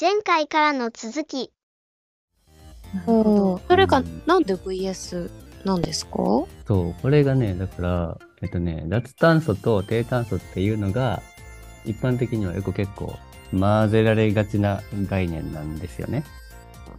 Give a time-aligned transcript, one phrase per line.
[0.00, 1.50] 前回からの続き。
[3.08, 5.28] おーそれがうんなんで VS
[5.64, 6.12] なんですか？
[6.12, 11.20] そう、これがね、だから、えっとね、脱炭素と低炭素っていうのが、
[11.84, 13.18] 一般的にはよく結構
[13.50, 16.22] 混ぜられがちな概念なんですよね。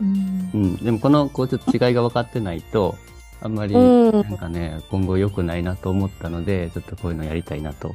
[0.00, 0.76] うんうん。
[0.76, 2.96] でもこの、こうちょっと違いが分かってないと、
[3.40, 7.94] あんまり、うんなんかね、今後良くないなと思ったので、ちょっとこういうのやりたいなと、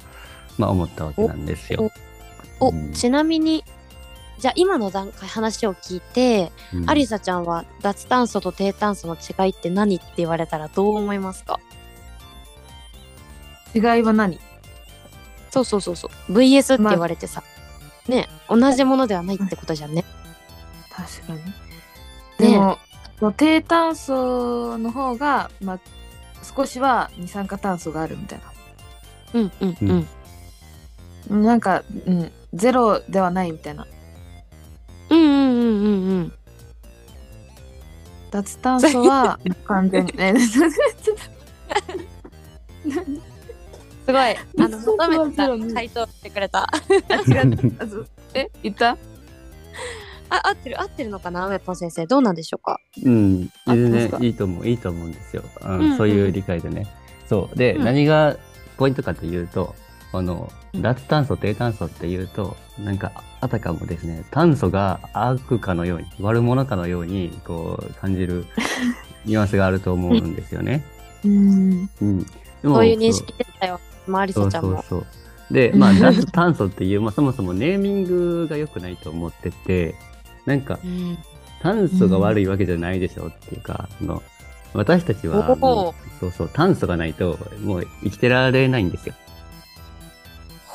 [0.58, 1.92] まあ思ったわけなんですよ。
[2.62, 3.66] お、うんちなみに
[4.40, 11.60] じゃあ今の段階話を聞いて、うんアリサちゃんは脱炭素と低炭素の違いって何って言われたらどう思いますか？
[13.74, 14.40] 違いは何？
[15.52, 17.44] そうそうそうそう VS って言われてさ、
[18.08, 20.04] ね同じものではないってことじゃんね。
[20.92, 21.40] 確かに。
[21.40, 21.54] ね
[22.38, 22.78] でも、
[23.20, 25.80] その低炭素の方が、まあ、
[26.56, 28.40] 少しは二酸化炭素があるみたい
[29.34, 30.08] うんうんうん。
[31.30, 31.48] うんな。
[31.48, 33.88] なんか、うん、ゼロではないみたいな。
[35.66, 35.90] うんうんう
[36.22, 36.34] ん。
[38.32, 40.14] 脱炭素は完全に。
[40.18, 40.60] ね、す
[44.08, 44.16] ごい。
[44.16, 46.70] あの、求めてた回答してくれた。
[48.34, 48.50] え？
[48.62, 48.98] 言った？
[50.30, 51.48] 合ってる合ってるのかな？
[51.48, 52.06] 上ポン先生。
[52.06, 52.80] どうなんでしょうか？
[53.04, 55.44] うん、全然いいと思う、いいと思うんですよ。
[55.62, 56.88] うんうんうんそういう理解でね。
[57.28, 57.56] そう。
[57.58, 58.36] で、うん何が
[58.78, 59.74] ポイントかというと、
[60.18, 68.46] あの、うん脱炭素、低炭素っていうと、なんか、あたかもですね、炭素が悪かのように、悪者かのように、こう、感じる
[69.26, 70.84] ニュアンスがあると思うんですよね。
[71.24, 71.90] うん。
[72.02, 72.24] うん。
[72.24, 72.28] で
[72.64, 73.80] もそういう認識でしたよ。
[74.08, 74.84] マリそうサちゃんも。
[74.90, 75.06] そうそ
[75.52, 75.54] う。
[75.54, 79.96] で、まあ、 脱炭素っていう、まあ、そもそもネーミングが良くないと思ってて、
[80.46, 81.18] なんか、うん。
[81.62, 84.22] 炭素が悪いわけじゃないでしょっていうか、あの
[84.74, 85.58] 私たちは
[86.20, 89.16] そうそう炭素がないともう生きてられないんですよ。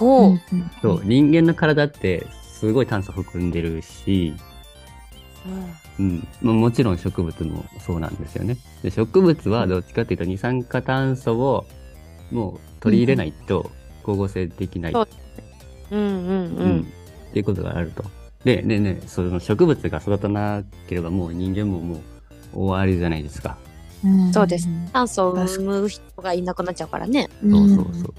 [0.01, 0.41] ほう。
[0.81, 4.34] そう人間の体ってすごい炭素含んでるし、
[5.98, 8.56] うんまあ、もちろん植物もそうなんですよね。
[8.83, 11.66] で植物はどっちかっていうと二酸化炭素を
[12.31, 15.09] もう取り入れないと光合成できない、そう
[15.91, 16.81] うんうんううんん。
[16.81, 18.05] っていうことがあると。
[18.44, 22.00] で、ねね、その植物が育たなければもう人間ももう
[22.55, 23.59] 終わりじゃないですか。
[24.03, 27.28] うんそうです炭素を生む人がいなくなっちゃうからね。
[27.43, 28.15] そうそうそう。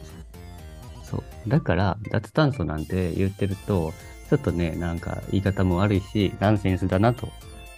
[1.12, 1.50] そう。
[1.50, 3.94] だから、脱炭素なんて言ってると、
[4.30, 7.28] ちょっとね、なんか言い方も悪いし、ナンセンスだなと、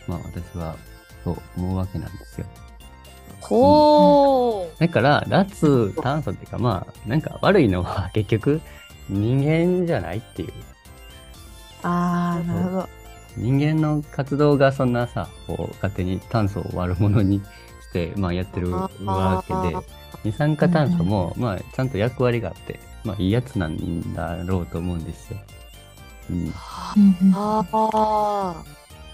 [0.07, 0.75] まあ私は
[1.23, 2.47] そう思うわけなんですよ。
[3.41, 4.79] ほう。
[4.79, 8.61] だから、脱炭素っていうか、まあ、なんか悪いのは 結局
[9.09, 10.53] 人間じゃないっていう。
[11.81, 12.89] ああ、なるほど。
[13.35, 17.41] 人間の活動がそんなさ、こう、勝手に炭素を悪者に
[17.81, 18.89] して、まあやってるわ
[19.45, 19.75] けで、
[20.23, 25.39] 二酸化炭素も、まあちゃんと役割があって、まあいいやつなんだろうと思うんですよ。
[26.29, 26.53] うん。
[27.35, 28.63] ああ。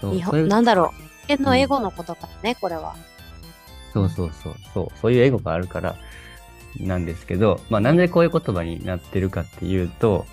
[0.00, 1.02] 日本なんだろう。
[1.26, 2.94] 人間のエゴのことかね、これは。
[3.92, 5.96] そうそうそうそう、そういうエゴがあるから
[6.78, 10.26] なんですけど、まあなんでこういう言葉になってるかっていうと、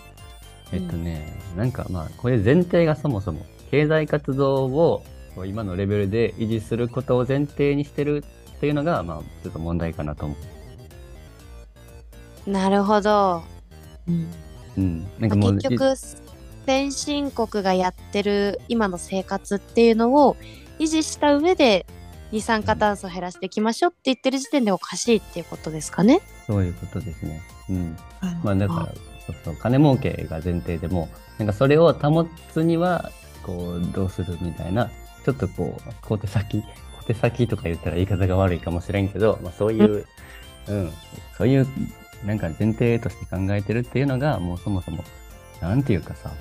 [0.72, 5.04] えっとね、なんかまあこれ前提がそもそも経済活動を
[5.46, 8.24] 今のレベルで維持することを前提にしてる
[8.56, 10.36] っていうのが、まあちょっと問題かなと思
[12.48, 13.44] なるほど。
[14.08, 14.12] う。
[14.78, 15.08] うん。
[15.20, 15.96] なんかもう、結局、
[16.66, 20.36] 先進国がやってる今の生活っていうのを
[20.80, 21.86] 維持した上で
[22.32, 26.22] 二酸化炭素を減らしていきましょうって言ってる時点でおかしいっていうことですかね。
[26.46, 27.42] そういうことですね。
[27.70, 27.98] うん。
[28.44, 28.86] まあだから、
[29.26, 33.12] そうそう、金儲けが前提でも、なんかそれを保つには、
[33.44, 34.90] こう、どうするみたいな、
[35.26, 36.64] ちょっとこう、小手先、
[37.00, 40.06] 小手先とか言ったら言い方が悪いかもしれんけど、まあそういう、
[40.68, 40.92] うん、
[41.38, 41.68] そういう、
[42.26, 45.04] なんか前提として考えてるっていうのが、もうそもそも、
[45.62, 46.32] なんていうかさ、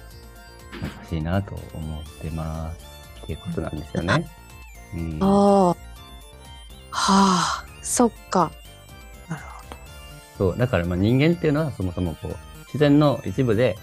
[0.82, 2.86] おかしいなと思ってます
[3.22, 4.26] っていうことなんですよね。
[4.94, 5.18] うん。
[5.20, 5.68] ああ。
[5.68, 5.76] は
[6.90, 8.50] あ、そっか。
[9.28, 9.76] なるほ
[10.38, 13.76] そう、だからまあ人間っていうのはそもそもこう、自然の一部で、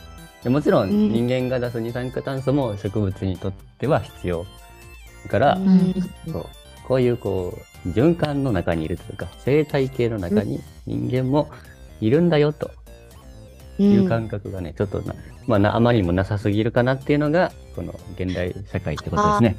[0.44, 4.46] でもちろんうん人間が出す二酸化炭素も植物にとっては必要。
[5.24, 5.94] だから、うん
[6.28, 6.46] そう
[6.86, 11.50] こういうこう、循環の中にいるというか、生態系の中に人間も
[12.06, 12.72] いるんだよと
[13.80, 15.16] いう感覚がね、ちょっとな、
[15.48, 19.56] まあな、あまりにもなさすぎるかなっていうのが、この現代社会ってことですね。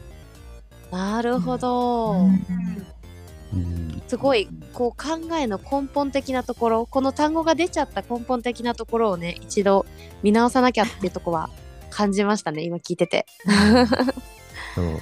[0.91, 2.12] なるほど。
[2.12, 9.87] うんすごいこう考えの根本的なところこの単語が出ちゃった根本的なところをね一度
[10.25, 11.50] 見直さなきゃっていうとこは
[11.88, 13.26] 感じましたね今聞いてて。
[14.75, 15.00] そう。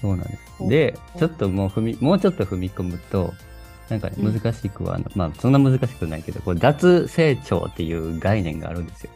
[0.00, 0.68] そうなんです。
[0.68, 3.32] で、ちょっともう踏み、もうちょっと踏み込むと、
[3.88, 9.10] なんか難しくは、まあ、そんな難しくないけど、こう脱成長っていう概念があるんですよ。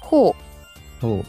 [0.00, 0.36] ほ
[1.00, 1.24] そう。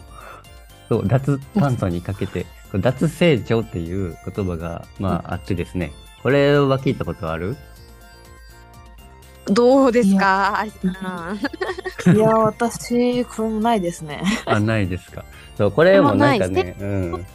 [0.89, 5.91] そう、脱炭素にかけて、脱成長っていう言葉が、まあ、あってですね。
[6.21, 7.57] これは聞いたことある？
[9.45, 10.59] どうですか？
[10.59, 12.15] ありさん。
[12.15, 14.23] いや、私、これもないですね。
[14.45, 15.25] あ、ないですか。
[15.57, 17.11] そう、これもなんかね、うん。
[17.11, 17.25] 普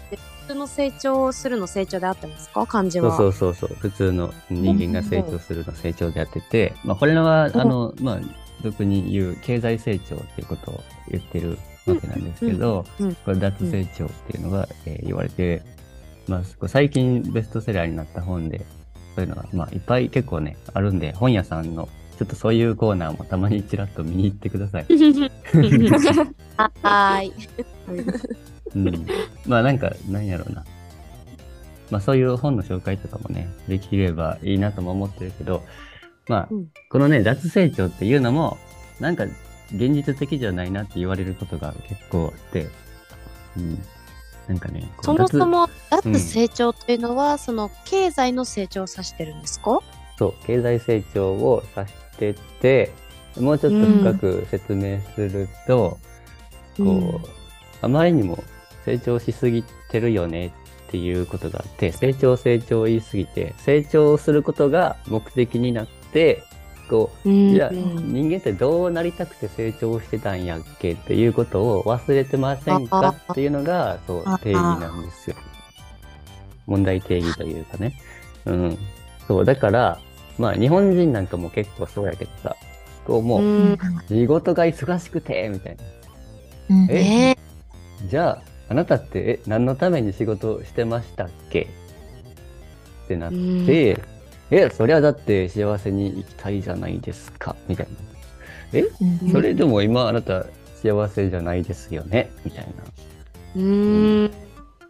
[0.48, 2.66] 通の成長をするの成長であってますか？
[2.66, 3.16] 漢字そうは。
[3.16, 3.76] そうそうそう。
[3.78, 8.20] 普通の人間が成長するの成長でやってて、まあ、これは、あの、まあ、
[8.62, 10.80] 俗に言う経済成長っていうことを
[11.10, 12.86] 言ってるわけなんですけど、
[13.24, 15.62] これ脱成長っていうのが、えー言われて、
[16.26, 18.64] まあ、最近ベストセラーになった本で、
[19.14, 24.86] そういうのが、まあ、いっぱい結構ね、あるんで、本屋さんの、ちょっとそういうコーナーもたまにちらっと見に行ってください。
[24.86, 27.32] はーい。
[28.74, 29.06] うん、
[29.46, 30.64] まあなんか、なんやろうな。
[31.90, 35.62] まあそういう本の紹介とかもね、できればいいなとも思ってるけど、
[36.28, 38.58] まあ、うんこのね、脱成長っていうのも、
[38.98, 39.24] なんか
[39.72, 42.68] 現実的じゃないなって言われることが結構あって、
[43.56, 43.78] うん。
[44.48, 45.70] なんかね、そもそもうん
[46.12, 49.78] 脱成長というのは、その経済の成長を指してるんですか？
[50.18, 52.92] そう、経済成長を指してて、
[53.38, 55.98] もうちょっと深く説明すると、
[56.78, 57.28] うんこう、
[57.82, 58.42] あまりにも
[58.84, 60.50] 成長しすぎてるよねっ
[60.90, 66.42] ていうことがあって、成長成長言いすぎて、成長することが目的になって、
[66.88, 70.92] こう、うんじゃあ人間ってどうなりたくて成長してたんやっけ？
[70.92, 73.14] っていうことを忘れてませんか？
[73.32, 75.36] っていうのが、そう、定義なんですよ。
[76.66, 78.00] 問題定義というかね。
[78.46, 78.78] うん。
[79.26, 80.00] そう、だから、
[80.38, 82.56] まあ日本人なんかも結構そうやけどさ、
[83.06, 83.78] こうもう、うん。
[84.08, 86.86] 仕事が忙しくて、みたいな。
[86.90, 86.94] え？
[86.94, 87.38] ね。
[88.06, 91.62] じゃあ、あなたって、え、何のために仕事してましたっけ？
[91.62, 93.98] ってなって、
[94.50, 97.92] え、そりゃだって幸せに生きたいじゃないですか、みたいな。
[98.78, 99.32] え、うん。
[99.32, 100.44] それでも今あなた
[100.82, 102.70] 幸せじゃないですよね、みたいな。
[103.56, 104.30] うーん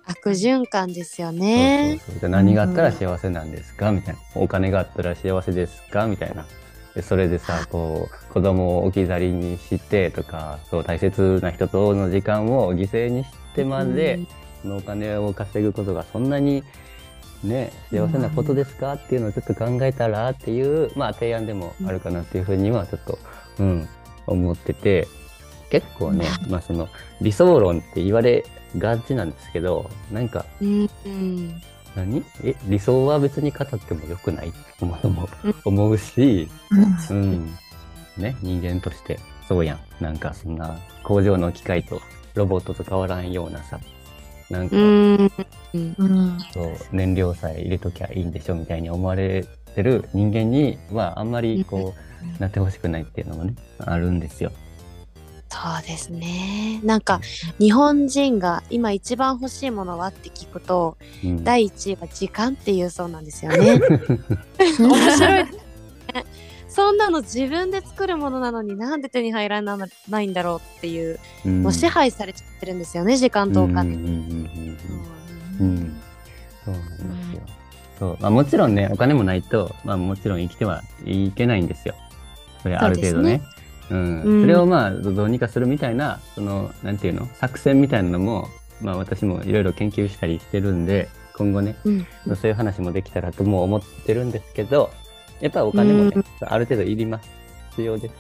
[0.08, 1.90] 悪循環ですよね。
[1.90, 4.20] そうそうそうじゃあ何があったら幸せなんですかみたいな。
[4.34, 6.46] お金があったら幸せですかみたいな。
[6.94, 14.20] でそれでさ、こう、子供を置き去りにしてとか、そう、大切な人との時間を犠牲にしてまで、
[14.62, 16.64] そのお金を稼ぐことがそんなに、
[17.44, 23.19] ね、幸せなことですかっていうのをちょっと考えたらっていう、まあ提案でもあるかなっていうふうにはちょっと、
[23.61, 23.88] うん、
[24.26, 25.06] 思ってて、
[25.70, 26.88] 結構ね、まあその
[27.20, 28.44] 理想論って言われ
[28.76, 31.62] がちなんですけど、なんか、うんうん。
[31.97, 32.25] 何？
[32.44, 34.97] え理想は別に語ってもよくないとも
[35.65, 36.49] 思うし、
[37.11, 37.55] うん。
[38.17, 39.19] ね、人間として
[39.49, 39.81] そうやん。
[40.03, 42.00] なんかそんな工場の機械と
[42.35, 43.81] ロボットと変わらんようなさ、
[44.50, 45.32] なんか、うん。
[45.75, 46.38] うん。
[46.53, 49.44] そう燃料さえ入れときゃいいんでしょみたいに思われ
[49.75, 51.94] てる人間にはあんまりこ
[52.38, 54.53] う、なってほしくないっていうのもね、あるんですよ。
[55.50, 56.81] そうですね。
[56.85, 57.21] なんか
[57.59, 63.81] 日本人が今一番欲しいものはって聞くとうん、第一位は時間っていうそうなんですよね。
[64.79, 65.47] 面白い。
[66.69, 69.77] そんなの自分で作るものなのになんで手に入らな
[70.21, 73.97] いんだろうっていう、うんもう支配されちゃってるんですよね時間とお金。
[73.97, 74.00] そ
[75.65, 77.43] うなんですよ。
[77.99, 78.17] そう。
[78.21, 81.95] まあもちろんね、お金もないと、まあもちろん生きてはいけないんですよ。
[82.62, 83.43] それある程度ね。
[83.90, 84.23] うん。
[84.23, 88.49] うんそれをまあどうにかするみたいな、その、なんていうの作戦みたいなのも、
[88.81, 94.90] まあ私もいろいろ研究したりしてるんで、今後ね、うんそういう話もできたらとも思ってるんですけど、
[95.40, 97.38] やっぱりお金もね、うんある程度いります。
[97.71, 98.14] 必要です。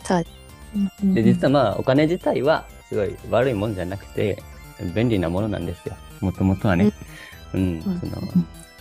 [1.02, 4.42] で、実はまあ、お金自体は、すごい悪いもんじゃなくて、
[4.94, 5.96] 便利なものなんですよ。
[6.20, 6.92] もともとはね。
[7.54, 7.82] うん。
[7.82, 8.22] その、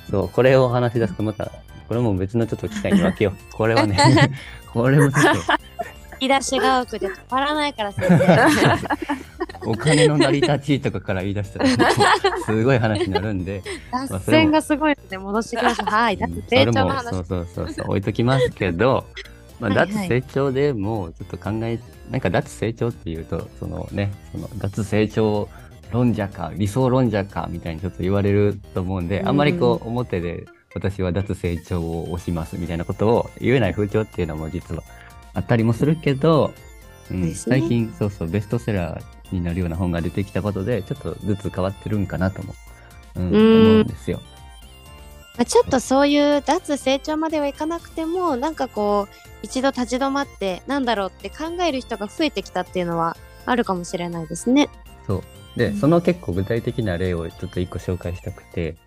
[0.09, 1.51] そう、これを話し出すとまた、
[1.87, 3.53] これも別のちょっと機会に分けよう。
[3.53, 3.97] これはね、
[4.71, 5.33] これもちょっ
[6.19, 9.17] 引き出しが多くて止まらないから先生。
[9.67, 11.67] と、お金の成り立ちとかから言い出したら、
[12.45, 15.85] すごい話になるんで、 脱線がすごいので戻してください。
[15.85, 17.03] はい、脱うん成長のそれも、話。
[17.11, 19.05] そうそうそうそう、置いときますけど、
[19.59, 25.49] まあ、はいはい脱成長でも、ちょっと考え、なんか脱成長っていうと、そのね、その脱成長
[25.91, 30.45] 論者か、理想論者か、みたいにちょっと言われると思うんで、うんあんまりこう、表で、
[30.75, 34.83] 私は脱成長を推します、みたいなことを言えない風潮っていうのも実は
[35.37, 36.53] あったりもするけど、
[37.11, 42.55] うん、ね最近、そうそう、ベストセラーになるような本が出てきたことで、ちょっとずつ変わってるんかなとも、
[43.15, 44.19] うん、うん思うんですよ。
[45.37, 53.15] まあ、ちょっとそういう脱成長まではいかなくてもなんかこう一度立ち止まってなんだろうって考える人が増えてきたっていうのは
[53.45, 54.67] あるかもしれないですね。
[55.05, 55.23] そう。
[55.55, 58.77] で、その結構具体的な例をちょっと一個紹介したくて、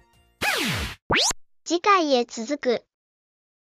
[1.64, 2.82] 次回へ続く。